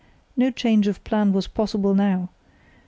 No 0.35 0.49
change 0.49 0.87
of 0.87 1.03
plan 1.03 1.31
was 1.31 1.45
possible 1.47 1.93
now. 1.93 2.29